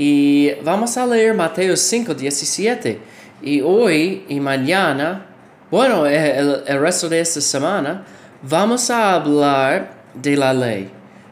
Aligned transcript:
Y 0.00 0.52
vamos 0.62 0.96
a 0.96 1.04
leer 1.04 1.34
Mateo 1.34 1.76
5, 1.76 2.14
17. 2.14 3.00
Y 3.42 3.60
hoy 3.60 4.24
y 4.28 4.38
mañana, 4.38 5.26
bueno, 5.72 6.06
el, 6.06 6.62
resto 6.78 7.08
de 7.08 7.18
esta 7.18 7.40
semana, 7.40 8.06
vamos 8.40 8.90
a 8.90 9.14
hablar 9.14 9.90
de 10.14 10.36
la 10.36 10.54
ley 10.54 10.88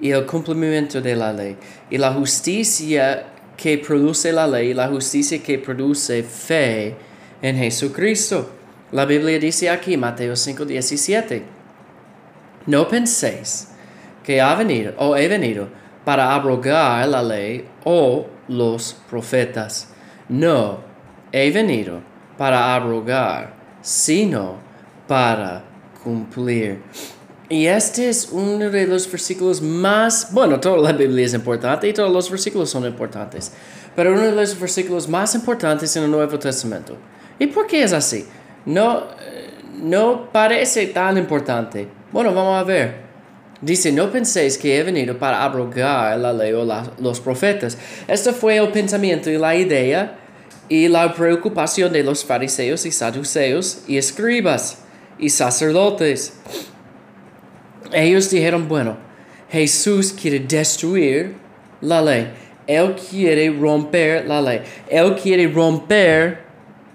y 0.00 0.10
el 0.10 0.26
cumplimiento 0.26 1.00
de 1.00 1.14
la 1.14 1.32
ley 1.32 1.56
y 1.88 1.98
la 1.98 2.12
justicia 2.12 3.26
que 3.56 3.78
produce 3.78 4.32
la 4.32 4.48
ley, 4.48 4.74
la 4.74 4.88
justicia 4.88 5.40
que 5.40 5.60
produce 5.60 6.24
fe 6.24 6.96
en 7.40 7.56
Jesucristo. 7.58 8.50
La 8.90 9.04
Biblia 9.04 9.38
dice 9.38 9.70
aquí, 9.70 9.96
Mateo 9.96 10.34
5, 10.34 10.64
17, 10.64 11.44
no 12.66 12.88
penséis 12.88 13.68
que 14.24 14.40
ha 14.40 14.52
venido 14.56 14.94
o 14.96 15.16
he 15.16 15.28
venido 15.28 15.68
para 16.08 16.34
abrogar 16.34 17.06
la 17.06 17.22
ley 17.22 17.68
o 17.84 18.24
los 18.48 18.96
profetas. 19.10 19.90
No 20.30 20.78
he 21.30 21.50
venido 21.50 22.00
para 22.38 22.74
abrogar, 22.74 23.52
sino 23.82 24.54
para 25.06 25.62
cumplir. 26.02 26.80
Y 27.50 27.66
este 27.66 28.08
es 28.08 28.30
uno 28.32 28.70
de 28.70 28.86
los 28.86 29.06
versículos 29.12 29.60
más, 29.60 30.32
bueno, 30.32 30.58
toda 30.58 30.78
la 30.78 30.92
Biblia 30.92 31.26
es 31.26 31.34
importante 31.34 31.86
y 31.86 31.92
todos 31.92 32.10
los 32.10 32.30
versículos 32.30 32.70
son 32.70 32.86
importantes, 32.86 33.52
pero 33.94 34.14
uno 34.14 34.22
de 34.22 34.32
los 34.32 34.58
versículos 34.58 35.06
más 35.10 35.34
importantes 35.34 35.94
en 35.94 36.04
el 36.04 36.10
Nuevo 36.10 36.38
Testamento. 36.38 36.96
¿Y 37.38 37.48
por 37.48 37.66
qué 37.66 37.82
es 37.82 37.92
así? 37.92 38.26
No, 38.64 39.08
no 39.82 40.32
parece 40.32 40.86
tan 40.86 41.18
importante. 41.18 41.86
Bueno, 42.10 42.32
vamos 42.32 42.58
a 42.58 42.64
ver. 42.64 43.07
Dice, 43.60 43.90
no 43.90 44.10
penséis 44.10 44.56
que 44.56 44.78
he 44.78 44.82
venido 44.84 45.18
para 45.18 45.42
abrogar 45.42 46.16
la 46.18 46.32
ley 46.32 46.52
o 46.52 46.64
los 47.00 47.20
profetas. 47.20 47.76
Este 48.06 48.32
fue 48.32 48.56
el 48.56 48.68
pensamiento 48.68 49.30
y 49.30 49.36
la 49.36 49.56
idea 49.56 50.16
y 50.68 50.86
la 50.86 51.12
preocupación 51.12 51.92
de 51.92 52.04
los 52.04 52.24
fariseos 52.24 52.86
y 52.86 52.92
saduceos 52.92 53.80
y 53.88 53.96
escribas 53.96 54.78
y 55.18 55.28
sacerdotes. 55.30 56.34
Ellos 57.92 58.30
dijeron, 58.30 58.68
bueno, 58.68 58.96
Jesús 59.50 60.12
quiere 60.12 60.38
destruir 60.38 61.34
la 61.80 62.00
ley. 62.00 62.30
Él 62.66 62.94
quiere 63.10 63.50
romper 63.50 64.26
la 64.26 64.40
ley. 64.40 64.60
Él 64.88 65.16
quiere 65.16 65.48
romper 65.48 66.42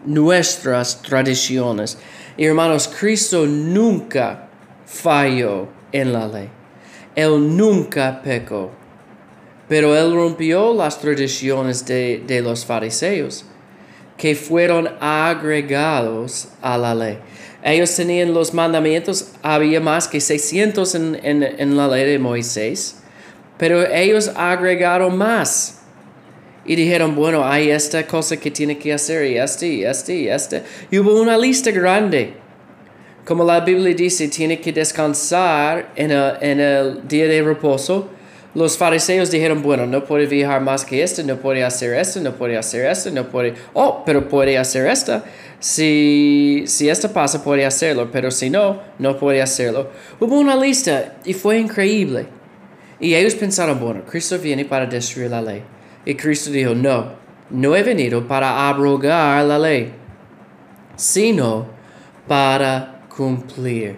nuestras 0.06 1.02
tradiciones. 1.02 1.98
Y 2.38 2.46
hermanos, 2.46 2.88
Cristo 2.88 3.46
nunca 3.46 4.48
falló 4.86 5.68
en 5.94 6.12
la 6.12 6.28
ley. 6.28 6.50
Él 7.16 7.56
nunca 7.56 8.22
pecó, 8.22 8.72
pero 9.70 9.96
él 9.96 10.14
rompió 10.14 10.74
las 10.74 11.00
tradiciones 11.00 11.86
de, 11.86 12.22
de 12.28 12.42
los 12.42 12.66
fariseos 12.66 13.46
que 14.18 14.36
fueron 14.36 14.90
agregados 15.00 16.50
a 16.62 16.78
la 16.78 16.94
ley. 16.94 17.18
Ellos 17.64 17.96
tenían 17.96 18.34
los 18.34 18.54
mandamientos, 18.54 19.32
había 19.42 19.80
más 19.80 20.08
que 20.08 20.20
600 20.20 20.96
en, 20.96 21.20
en, 21.24 21.44
en, 21.44 21.78
la 21.78 21.88
ley 21.88 22.06
de 22.06 22.20
Moisés, 22.20 22.98
pero 23.58 23.88
ellos 23.90 24.32
agregaron 24.36 25.18
más. 25.18 25.80
Y 26.66 26.76
dijeron, 26.76 27.16
bueno, 27.16 27.46
hay 27.46 27.70
esta 27.70 28.06
cosa 28.06 28.38
que 28.38 28.52
tiene 28.52 28.78
que 28.78 28.94
hacer, 28.94 29.26
y 29.26 29.38
este, 29.38 29.68
y 29.68 29.84
este, 29.84 30.16
y 30.16 30.28
este. 30.30 30.64
Y 30.92 31.00
hubo 31.00 31.22
una 31.22 31.38
lista 31.38 31.72
grande. 31.72 32.34
Como 33.26 33.46
la 33.46 33.62
Biblia 33.62 33.94
dice, 33.94 34.28
tiene 34.28 34.60
que 34.60 34.74
descansar 34.74 35.92
en 35.96 36.12
el, 36.12 37.08
día 37.08 37.26
de 37.26 37.42
reposo. 37.42 38.10
Los 38.54 38.78
fariseos 38.78 39.32
dijeron, 39.32 39.64
bueno, 39.64 39.86
no 39.88 40.04
puede 40.04 40.28
viajar 40.28 40.62
más 40.62 40.84
que 40.84 41.02
esto, 41.02 41.24
no 41.24 41.38
puede 41.38 41.64
hacer 41.64 41.94
esto, 41.94 42.20
no 42.20 42.34
puede 42.34 42.58
hacer 42.58 42.86
esto, 42.86 43.10
no 43.12 43.30
puede... 43.30 43.56
Oh, 43.74 44.04
pero 44.06 44.28
puede 44.28 44.58
hacer 44.58 44.86
esta. 44.88 45.24
Si, 45.60 46.66
si 46.68 46.90
esto 46.90 47.12
pasa, 47.12 47.44
puede 47.44 47.66
hacerlo, 47.66 48.10
pero 48.12 48.30
si 48.30 48.50
no, 48.50 48.82
no 49.00 49.18
puede 49.18 49.42
hacerlo. 49.42 49.90
Hubo 50.20 50.38
una 50.38 50.56
lista 50.58 51.16
y 51.24 51.34
fue 51.34 51.58
increíble. 51.58 52.28
Y 53.00 53.16
ellos 53.16 53.36
pensaron, 53.36 53.80
bueno, 53.80 54.02
Cristo 54.06 54.38
viene 54.38 54.66
para 54.66 54.86
destruir 54.86 55.32
la 55.32 55.42
ley. 55.42 55.64
Y 56.06 56.14
Cristo 56.16 56.52
dijo, 56.52 56.76
no, 56.76 57.14
no 57.50 57.76
he 57.76 57.84
venido 57.84 58.28
para 58.28 58.68
abrogar 58.68 59.46
la 59.46 59.58
ley, 59.58 59.94
sino 60.96 61.68
para 62.28 63.03
cumplir. 63.16 63.98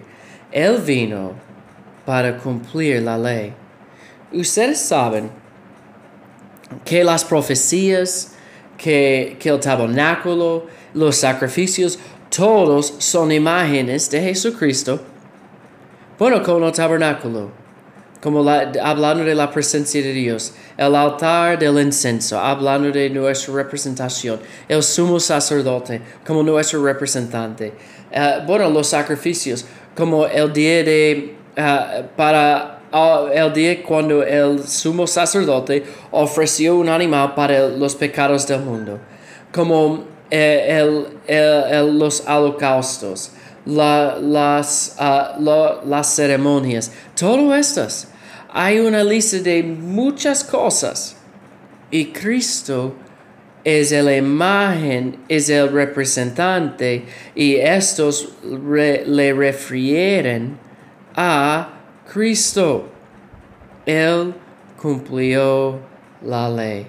Él 0.52 0.78
vino 0.78 1.32
para 2.04 2.36
cumplir 2.36 3.02
la 3.02 3.18
ley. 3.18 3.52
Ustedes 4.32 4.80
saben 4.80 5.30
que 6.84 7.04
las 7.04 7.24
profecías, 7.24 8.34
que, 8.76 9.36
que 9.38 9.48
el 9.48 9.60
tabernáculo, 9.60 10.66
los 10.94 11.16
sacrificios, 11.16 11.98
todos 12.34 12.94
son 12.98 13.32
imágenes 13.32 14.10
de 14.10 14.20
Jesucristo. 14.20 15.00
Bueno, 16.18 16.42
como 16.42 16.66
el 16.66 16.72
tabernáculo, 16.72 17.50
como 18.26 18.40
hablando 18.40 19.22
de 19.22 19.36
la 19.36 19.48
presencia 19.48 20.02
de 20.02 20.12
Dios, 20.12 20.52
el 20.76 20.96
altar 20.96 21.56
del 21.56 21.78
incenso, 21.78 22.36
hablando 22.36 22.90
de 22.90 23.08
nuestra 23.08 23.54
representación, 23.54 24.40
el 24.66 24.82
sumo 24.82 25.20
sacerdote 25.20 26.02
como 26.26 26.42
nuestro 26.42 26.82
representante, 26.82 27.72
uh, 28.10 28.44
bueno, 28.44 28.68
los 28.68 28.88
sacrificios, 28.88 29.64
como 29.94 30.26
el 30.26 30.52
día 30.52 30.82
de, 30.82 31.36
uh, 31.56 32.04
para 32.16 32.80
uh, 32.92 33.28
el 33.32 33.52
día 33.52 33.80
cuando 33.84 34.24
el 34.24 34.66
sumo 34.66 35.06
sacerdote 35.06 35.84
ofreció 36.10 36.74
un 36.74 36.88
animal 36.88 37.32
para 37.36 37.68
los 37.68 37.94
pecados 37.94 38.44
del 38.44 38.58
mundo, 38.58 38.98
como 39.52 40.02
eh, 40.32 40.80
el, 40.80 41.06
el, 41.28 41.96
los 41.96 42.24
holocaustos, 42.26 43.30
la, 43.66 44.18
las, 44.20 44.96
lo, 45.38 45.84
las 45.84 46.12
ceremonias, 46.12 46.90
todo 47.14 47.54
estas. 47.54 48.08
Hay 48.58 48.80
una 48.80 49.04
lista 49.04 49.36
de 49.40 49.62
muchas 49.62 50.42
cosas 50.42 51.14
y 51.90 52.06
Cristo 52.06 52.94
es 53.62 53.92
la 53.92 54.16
imagen, 54.16 55.18
es 55.28 55.50
el 55.50 55.70
representante 55.70 57.04
y 57.34 57.56
estos 57.56 58.34
le 58.42 59.34
refieren 59.34 60.56
a 61.14 61.68
Cristo. 62.10 62.88
Él 63.84 64.32
cumplió 64.80 65.78
la 66.24 66.48
ley. 66.48 66.86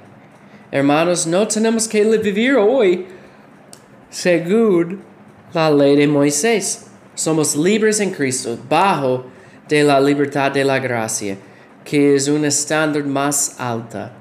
Hermanos, 0.72 1.28
no 1.28 1.46
tenemos 1.50 1.86
que 1.86 2.02
vivir 2.18 2.56
hoy 2.56 3.08
según 4.10 5.02
la 5.52 5.70
ley 5.70 5.98
de 5.98 6.08
Moisés. 6.08 6.86
Somos 7.14 7.58
libres 7.58 8.00
en 8.00 8.12
Cristo, 8.12 8.58
bajo 8.70 9.26
de 9.68 9.84
la 9.84 10.00
libertad 10.00 10.50
de 10.50 10.64
la 10.64 10.80
gracia, 10.80 11.38
que 11.88 12.16
es 12.16 12.28
un 12.28 12.44
estándar 12.44 13.06
más 13.06 13.56
alta. 13.58 14.12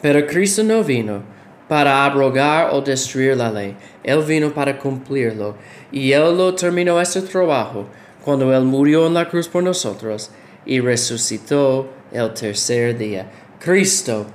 Pero 0.00 0.26
Cristo 0.26 0.62
no 0.62 0.82
vino 0.82 1.22
para 1.68 2.06
abrogar 2.06 2.70
o 2.72 2.80
destruir 2.80 3.36
la 3.36 3.50
ley. 3.50 3.76
Él 4.02 4.22
vino 4.22 4.52
para 4.52 4.78
cumplirlo. 4.78 5.56
Y 5.92 6.12
Él 6.12 6.38
lo 6.38 6.54
terminó 6.54 6.98
este 6.98 7.20
trabajo 7.20 7.86
cuando 8.24 8.54
Él 8.56 8.64
murió 8.64 9.06
en 9.06 9.14
la 9.14 9.28
cruz 9.28 9.46
por 9.46 9.62
nosotros 9.62 10.30
y 10.64 10.80
resucitó 10.80 11.90
el 12.10 12.32
tercer 12.32 12.96
día. 12.96 13.30
Cristo 13.58 14.26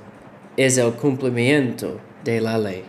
es 0.56 0.78
el 0.78 0.92
cumplimiento 0.92 2.00
de 2.22 2.40
la 2.40 2.58
ley. 2.58 2.84